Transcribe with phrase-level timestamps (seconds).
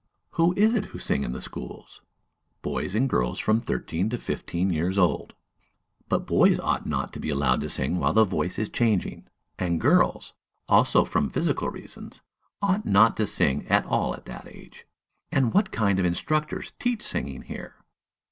[0.31, 2.01] Who is it who sing in the schools?
[2.63, 5.35] Boys and girls from thirteen to fifteen years old.
[6.09, 9.27] But boys ought not to be allowed to sing while the voice is changing;
[9.59, 10.33] and girls,
[10.67, 12.23] also from physical reasons,
[12.63, 14.87] ought not to sing at all at that age.
[15.31, 17.75] And what kind of instructors teach singing here?